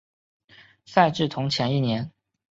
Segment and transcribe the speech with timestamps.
[0.83, 2.11] 赛制同前一年。